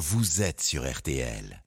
vous 0.00 0.40
êtes 0.40 0.62
sur 0.62 0.90
RTL. 0.90 1.62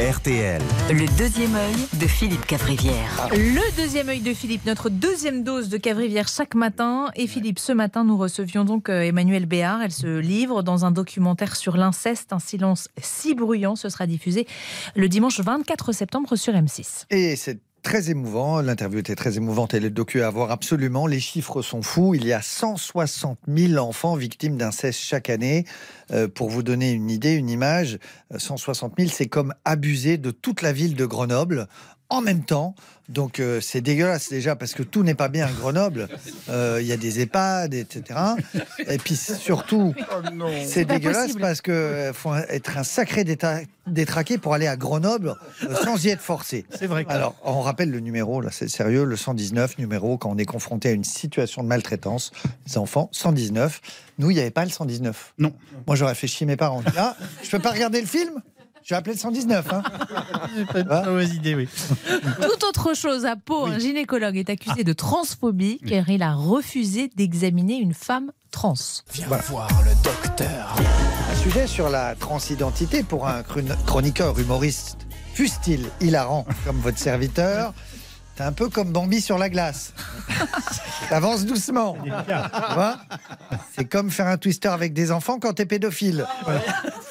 RTL. 0.00 0.62
Le 0.90 1.18
deuxième 1.18 1.54
œil 1.54 1.74
de 2.00 2.06
Philippe 2.06 2.46
Cavrivière. 2.46 3.28
Le 3.32 3.76
deuxième 3.76 4.08
œil 4.08 4.20
de 4.20 4.32
Philippe, 4.32 4.64
notre 4.64 4.88
deuxième 4.88 5.44
dose 5.44 5.68
de 5.68 5.76
Cavrivière 5.76 6.26
chaque 6.26 6.54
matin. 6.54 7.10
Et 7.14 7.26
Philippe, 7.26 7.58
ce 7.58 7.72
matin, 7.72 8.04
nous 8.04 8.16
recevions 8.16 8.64
donc 8.64 8.88
euh, 8.88 9.02
Emmanuel 9.02 9.44
Béard. 9.44 9.82
Elle 9.82 9.92
se 9.92 10.18
livre 10.18 10.62
dans 10.62 10.86
un 10.86 10.92
documentaire 10.92 11.56
sur 11.56 11.76
l'inceste, 11.76 12.32
un 12.32 12.38
silence 12.38 12.88
si 13.02 13.34
bruyant. 13.34 13.76
Ce 13.76 13.90
sera 13.90 14.06
diffusé 14.06 14.46
le 14.96 15.10
dimanche 15.10 15.40
24 15.40 15.92
septembre 15.92 16.36
sur 16.36 16.54
M6. 16.54 17.04
Et 17.10 17.36
c'est 17.36 17.60
très 17.82 18.10
émouvant. 18.10 18.60
L'interview 18.60 18.98
était 18.98 19.14
très 19.14 19.36
émouvante 19.36 19.74
et 19.74 19.80
le 19.80 19.90
docu 19.90 20.22
à 20.22 20.30
voir 20.30 20.50
absolument. 20.50 21.06
Les 21.06 21.20
chiffres 21.20 21.62
sont 21.62 21.82
fous. 21.82 22.14
Il 22.14 22.26
y 22.26 22.32
a 22.32 22.42
160 22.42 23.38
000 23.48 23.82
enfants 23.82 24.16
victimes 24.16 24.56
d'inceste 24.56 25.00
chaque 25.00 25.30
année. 25.30 25.64
Euh, 26.10 26.28
pour 26.28 26.48
vous 26.48 26.62
donner 26.62 26.92
une 26.92 27.10
idée, 27.10 27.34
une 27.34 27.50
image, 27.50 27.98
160 28.36 28.94
000, 28.98 29.10
c'est 29.12 29.26
comme 29.26 29.54
abuser 29.64 30.18
de 30.18 30.30
toute 30.30 30.62
la 30.62 30.72
ville 30.72 30.94
de 30.94 31.06
Grenoble 31.06 31.68
en 32.10 32.20
même 32.20 32.44
temps. 32.44 32.74
Donc 33.08 33.40
euh, 33.40 33.60
c'est 33.62 33.80
dégueulasse 33.80 34.28
déjà 34.28 34.54
parce 34.54 34.74
que 34.74 34.82
tout 34.82 35.02
n'est 35.02 35.14
pas 35.14 35.28
bien 35.28 35.46
à 35.46 35.50
Grenoble. 35.50 36.08
Euh, 36.50 36.78
Il 36.80 36.86
y 36.86 36.92
a 36.92 36.96
des 36.96 37.20
EHPAD, 37.20 37.74
etc. 37.74 38.18
Et 38.88 38.96
puis 38.96 39.16
surtout, 39.16 39.94
c'est 40.64 40.86
pas 40.86 40.94
dégueulasse 40.94 41.24
possible. 41.24 41.40
parce 41.42 41.60
que 41.60 41.70
euh, 41.72 42.12
faut 42.14 42.34
être 42.34 42.78
un 42.78 42.84
sacré 42.84 43.22
détraqué 43.86 44.38
pour 44.38 44.54
aller 44.54 44.66
à 44.66 44.76
Grenoble 44.78 45.34
euh, 45.64 45.74
sans 45.84 46.02
y 46.04 46.08
être 46.08 46.22
forcé. 46.22 46.64
C'est 46.74 46.86
vrai. 46.86 47.04
que- 47.04 47.10
Alors, 47.10 47.34
on 47.44 47.60
rappelle 47.60 47.90
le 47.90 48.00
numéro, 48.00 48.40
là, 48.40 48.48
c'est 48.50 48.68
sérieux, 48.68 49.04
le 49.04 49.16
119 49.16 49.76
numéro, 49.76 50.16
quand 50.16 50.30
on 50.30 50.38
est 50.38 50.46
confronté 50.46 50.88
à 50.88 50.92
une 50.92 51.04
situation 51.04 51.62
de 51.62 51.68
maltraitance 51.68 52.32
des 52.66 52.78
enfants, 52.78 53.10
119. 53.12 53.80
Nous, 54.18 54.30
il 54.30 54.34
n'y 54.34 54.40
avait 54.40 54.50
pas 54.50 54.64
le 54.64 54.70
119. 54.70 55.34
Non. 55.38 55.52
Moi, 55.86 55.96
j'aurais 55.96 56.14
fait 56.14 56.26
chier 56.28 56.46
mes 56.46 56.56
parents. 56.56 56.82
Ah, 56.96 57.14
je 57.42 57.50
peux 57.50 57.58
pas 57.58 57.72
regarder 57.72 58.00
le 58.00 58.06
film? 58.06 58.32
Je 58.88 58.94
vais 58.94 58.98
appeler 59.00 59.12
le 59.16 59.20
119. 59.20 59.66
Hein. 59.70 59.82
Pas 60.72 60.82
de 61.02 61.10
mauvaise 61.10 61.34
idée, 61.34 61.54
oui. 61.54 61.68
Tout 62.40 62.64
autre 62.66 62.94
chose, 62.94 63.26
à 63.26 63.36
Pau, 63.36 63.66
un 63.66 63.78
gynécologue 63.78 64.38
est 64.38 64.48
accusé 64.48 64.82
de 64.82 64.94
transphobie 64.94 65.78
car 65.86 66.08
il 66.08 66.22
a 66.22 66.32
refusé 66.32 67.10
d'examiner 67.14 67.74
une 67.76 67.92
femme 67.92 68.32
trans. 68.50 68.72
Un 71.28 71.36
sujet 71.42 71.66
sur 71.66 71.90
la 71.90 72.14
transidentité 72.14 73.02
pour 73.02 73.28
un 73.28 73.42
chron- 73.42 73.76
chroniqueur 73.84 74.38
humoriste, 74.38 74.96
fût-il 75.34 75.90
hilarant 76.00 76.46
comme 76.64 76.78
votre 76.78 76.98
serviteur. 76.98 77.74
T'es 78.36 78.44
un 78.44 78.52
peu 78.52 78.70
comme 78.70 78.90
Bambi 78.90 79.20
sur 79.20 79.36
la 79.36 79.50
glace. 79.50 79.92
T'avances 81.10 81.44
doucement. 81.44 81.98
Tu 82.02 82.08
vois? 82.08 82.96
C'est 83.78 83.84
comme 83.84 84.10
faire 84.10 84.26
un 84.26 84.36
twister 84.38 84.68
avec 84.68 84.92
des 84.92 85.12
enfants 85.12 85.38
quand 85.38 85.52
t'es 85.54 85.66
pédophile. 85.66 86.26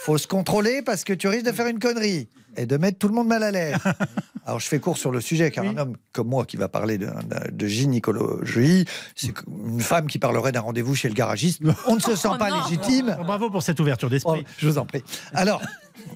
Faut 0.02 0.18
se 0.18 0.28
contrôler 0.28 0.82
parce 0.82 1.04
que 1.04 1.14
tu 1.14 1.28
risques 1.28 1.46
de 1.46 1.52
faire 1.52 1.68
une 1.68 1.80
connerie 1.80 2.28
et 2.58 2.66
de 2.66 2.78
mettre 2.78 2.98
tout 2.98 3.08
le 3.08 3.14
monde 3.14 3.28
mal 3.28 3.44
à 3.44 3.52
l'aise. 3.52 3.78
Alors 4.46 4.60
je 4.60 4.68
fais 4.68 4.80
court 4.80 4.98
sur 4.98 5.12
le 5.12 5.20
sujet 5.22 5.52
car 5.52 5.66
un 5.66 5.78
homme 5.78 5.96
comme 6.14 6.30
moi 6.30 6.46
qui 6.46 6.56
va 6.58 6.70
parler 6.70 6.98
de, 6.98 7.68
gynécologie, 7.68 8.86
c'est 9.16 9.34
une 9.48 9.82
femme 9.82 10.08
qui 10.08 10.20
parlerait 10.20 10.52
d'un 10.54 10.62
rendez-vous 10.62 10.96
chez 10.96 11.10
le 11.10 11.14
garagiste. 11.14 11.62
On 11.86 11.96
ne 11.96 12.00
se 12.00 12.16
sent 12.16 12.30
Oh 12.32 12.38
pas 12.38 12.50
non. 12.50 12.64
légitime. 12.64 13.18
Bravo 13.26 13.50
pour 13.50 13.62
cette 13.64 13.80
ouverture 13.80 14.08
Oh, 14.08 14.12
d'esprit. 14.12 14.46
je 14.58 14.68
vous 14.68 14.78
en 14.78 14.86
prie. 14.86 15.04
Alors, 15.34 15.62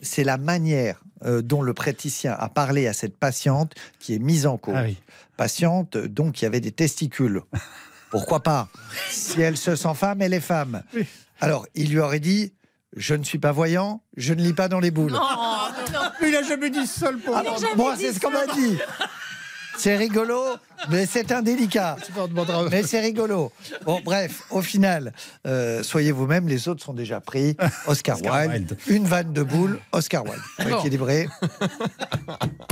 c'est 0.01 0.23
la 0.23 0.37
manière 0.37 1.01
euh, 1.25 1.41
dont 1.41 1.61
le 1.61 1.73
praticien 1.73 2.33
a 2.37 2.47
parlé 2.49 2.87
à 2.87 2.93
cette 2.93 3.17
patiente 3.17 3.73
qui 3.99 4.15
est 4.15 4.19
mise 4.19 4.47
en 4.47 4.57
cause. 4.57 4.75
Ah 4.77 4.83
oui. 4.85 4.97
Patiente, 5.35 5.97
donc, 5.97 6.33
qui 6.33 6.45
avait 6.45 6.61
des 6.61 6.71
testicules. 6.71 7.41
Pourquoi 8.11 8.41
pas 8.41 8.67
Si 9.09 9.41
elle 9.41 9.57
se 9.57 9.75
sent 9.75 9.93
femme, 9.95 10.21
elle 10.21 10.33
est 10.33 10.39
femme. 10.41 10.83
Alors, 11.39 11.65
il 11.75 11.89
lui 11.89 11.99
aurait 11.99 12.19
dit 12.19 12.53
Je 12.95 13.15
ne 13.15 13.23
suis 13.23 13.39
pas 13.39 13.51
voyant, 13.51 14.01
je 14.17 14.33
ne 14.33 14.41
lis 14.41 14.53
pas 14.53 14.67
dans 14.67 14.79
les 14.79 14.91
boules. 14.91 15.17
Il 16.21 16.35
a 16.35 16.43
jamais 16.43 16.69
dit 16.69 16.85
seul 16.85 17.17
pour 17.17 17.35
moi, 17.75 17.95
c'est 17.97 18.13
ce 18.13 18.19
qu'on 18.19 18.31
m'a 18.31 18.45
dit. 18.47 18.77
C'est 19.77 19.95
rigolo, 19.95 20.57
mais 20.89 21.07
c'est 21.07 21.31
indélicat. 21.31 21.95
Mais 22.69 22.83
c'est 22.83 22.99
rigolo. 22.99 23.51
Bon, 23.83 23.99
bref, 24.03 24.43
au 24.51 24.61
final, 24.61 25.11
euh, 25.47 25.81
soyez 25.81 26.11
vous-même, 26.11 26.47
les 26.47 26.67
autres 26.67 26.83
sont 26.83 26.93
déjà 26.93 27.19
pris. 27.19 27.55
Oscar, 27.87 28.17
Oscar 28.17 28.47
Wilde, 28.47 28.51
Wilde. 28.51 28.77
une 28.87 29.07
vanne 29.07 29.33
de 29.33 29.41
boule, 29.41 29.79
Oscar 29.91 30.23
Wilde. 30.23 30.41
Bon. 30.59 30.77
Équilibré. 30.77 31.27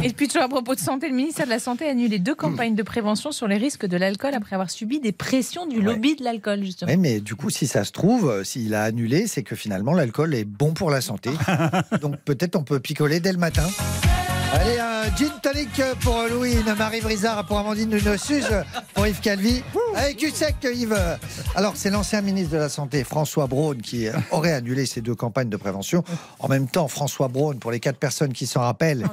Et 0.03 0.13
puis 0.13 0.27
toujours 0.27 0.43
à 0.43 0.47
propos 0.47 0.75
de 0.75 0.79
santé, 0.79 1.09
le 1.09 1.15
ministère 1.15 1.45
de 1.45 1.49
la 1.49 1.59
Santé 1.59 1.85
a 1.87 1.91
annulé 1.91 2.19
deux 2.19 2.35
campagnes 2.35 2.75
de 2.75 2.83
prévention 2.83 3.31
sur 3.31 3.47
les 3.47 3.57
risques 3.57 3.85
de 3.85 3.97
l'alcool 3.97 4.33
après 4.33 4.55
avoir 4.55 4.69
subi 4.69 4.99
des 4.99 5.11
pressions 5.11 5.65
du 5.65 5.81
lobby 5.81 6.15
de 6.15 6.23
l'alcool, 6.23 6.63
justement. 6.63 6.91
Oui, 6.91 6.97
mais 6.97 7.19
du 7.19 7.35
coup, 7.35 7.49
si 7.49 7.67
ça 7.67 7.83
se 7.83 7.91
trouve, 7.91 8.29
euh, 8.29 8.43
s'il 8.43 8.73
a 8.75 8.83
annulé, 8.83 9.27
c'est 9.27 9.43
que 9.43 9.55
finalement, 9.55 9.93
l'alcool 9.93 10.33
est 10.35 10.45
bon 10.45 10.73
pour 10.73 10.89
la 10.89 11.01
santé. 11.01 11.31
Donc 12.01 12.15
peut-être 12.23 12.55
on 12.55 12.63
peut 12.63 12.79
picoler 12.79 13.19
dès 13.19 13.33
le 13.33 13.39
matin. 13.39 13.67
Allez, 14.51 14.79
un 14.79 15.15
gin 15.15 15.31
tonic 15.43 15.69
pour 16.01 16.23
Louis, 16.31 16.53
une 16.53 16.73
Marie 16.73 17.01
Brizard 17.01 17.45
pour 17.45 17.59
Amandine 17.59 17.89
Nunossus, 17.89 18.43
pour 18.95 19.05
Yves 19.05 19.19
Calvi. 19.21 19.63
Allez, 19.95 20.15
cul 20.15 20.31
sec, 20.31 20.55
Yves. 20.63 20.97
Alors, 21.55 21.73
c'est 21.75 21.91
l'ancien 21.91 22.21
ministre 22.21 22.53
de 22.53 22.57
la 22.57 22.67
Santé, 22.69 23.03
François 23.03 23.45
Braun, 23.45 23.77
qui 23.77 24.07
aurait 24.31 24.53
annulé 24.53 24.87
ces 24.87 25.01
deux 25.01 25.13
campagnes 25.13 25.49
de 25.49 25.57
prévention. 25.57 26.03
En 26.39 26.47
même 26.47 26.67
temps, 26.67 26.87
François 26.87 27.27
Braun, 27.27 27.57
pour 27.59 27.69
les 27.71 27.79
quatre 27.79 27.97
personnes 27.99 28.33
qui 28.33 28.47
s'en 28.47 28.61
rappellent, 28.61 29.07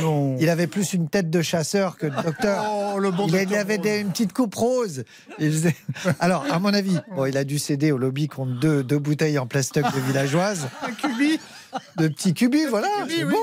Non. 0.00 0.36
il 0.38 0.48
avait 0.48 0.68
plus 0.68 0.92
une 0.92 1.08
tête 1.08 1.30
de 1.30 1.42
chasseur 1.42 1.96
que 1.98 2.06
de 2.06 2.22
docteur. 2.22 2.64
Oh, 2.94 2.98
le 2.98 3.10
bon 3.10 3.26
il, 3.26 3.32
docteur 3.32 3.58
avait 3.60 3.78
des- 3.78 3.98
une 4.00 4.10
petite 4.10 4.32
coupe 4.32 4.54
rose. 4.54 5.04
Il 5.40 5.50
faisait- 5.52 5.76
Alors, 6.20 6.44
à 6.50 6.58
mon 6.60 6.72
avis, 6.72 6.96
bon, 7.14 7.26
il 7.26 7.36
a 7.36 7.42
dû 7.44 7.58
céder 7.58 7.90
au 7.90 7.98
lobby 7.98 8.28
contre 8.28 8.52
deux, 8.60 8.84
deux 8.84 8.98
bouteilles 9.00 9.38
en 9.38 9.46
plastoc 9.46 9.84
de 9.84 10.00
villageoises. 10.00 10.68
Un 10.82 10.92
cubi 10.92 11.40
De 11.98 12.08
petits 12.08 12.32
cubis, 12.32 12.64
voilà. 12.70 12.88
c'est 13.08 13.24
bon. 13.24 13.36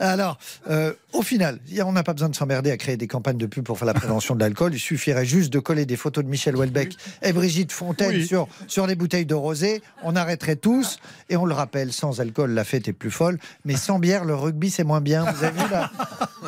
Alors, 0.00 0.36
euh, 0.68 0.77
au 1.12 1.22
final, 1.22 1.58
on 1.84 1.92
n'a 1.92 2.02
pas 2.02 2.12
besoin 2.12 2.28
de 2.28 2.36
s'emmerder 2.36 2.70
à 2.70 2.76
créer 2.76 2.96
des 2.96 3.06
campagnes 3.06 3.38
de 3.38 3.46
pub 3.46 3.64
pour 3.64 3.78
faire 3.78 3.86
la 3.86 3.94
prévention 3.94 4.34
de 4.34 4.40
l'alcool. 4.40 4.74
Il 4.74 4.78
suffirait 4.78 5.24
juste 5.24 5.52
de 5.52 5.58
coller 5.58 5.86
des 5.86 5.96
photos 5.96 6.24
de 6.24 6.28
Michel 6.28 6.56
Houellebecq 6.56 6.94
et 7.22 7.32
Brigitte 7.32 7.72
Fontaine 7.72 8.10
Oui. 8.10 8.26
sur, 8.26 8.48
sur 8.66 8.86
les 8.86 8.94
bouteilles 8.94 9.26
de 9.26 9.34
rosé. 9.34 9.82
On 10.02 10.16
arrêterait 10.16 10.56
tous. 10.56 10.98
Et 11.30 11.36
on 11.36 11.44
le 11.46 11.54
rappelle, 11.54 11.92
sans 11.92 12.20
alcool, 12.20 12.50
la 12.52 12.64
fête 12.64 12.88
est 12.88 12.92
plus 12.92 13.10
folle. 13.10 13.38
Mais 13.64 13.76
sans 13.76 13.98
bière, 13.98 14.24
le 14.24 14.34
rugby, 14.34 14.70
c'est 14.70 14.84
moins 14.84 15.00
bien. 15.00 15.30
Vous 15.30 15.44
avez 15.44 15.62
vu 15.62 15.68
la, 15.70 15.90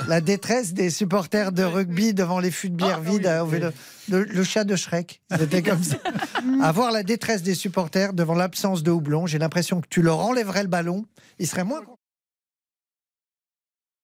la 0.09 0.21
détresse 0.21 0.73
des 0.75 0.91
supporters 0.91 1.53
de 1.53 1.63
rugby 1.63 2.15
devant 2.15 2.39
les 2.41 2.51
fûts 2.51 2.71
de 2.71 2.77
bière 2.77 3.01
vides 3.01 3.27
à- 3.27 3.45
au 3.45 3.47
vélo. 3.47 3.69
Le, 4.11 4.25
le 4.25 4.43
chat 4.45 4.65
de 4.65 4.75
Shrek, 4.75 5.21
c'était 5.39 5.63
comme 5.63 5.83
ça. 5.85 5.97
Avoir 6.63 6.91
la 6.91 7.03
détresse 7.05 7.43
des 7.43 7.55
supporters 7.55 8.13
devant 8.13 8.35
l'absence 8.35 8.83
de 8.83 8.91
houblon, 8.91 9.27
j'ai 9.27 9.39
l'impression 9.39 9.81
que 9.81 9.87
tu 9.89 10.03
leur 10.03 10.19
enlèverais 10.19 10.63
le 10.63 10.69
ballon, 10.69 11.05
ils 11.39 11.47
seraient 11.47 11.63
moins. 11.65 11.81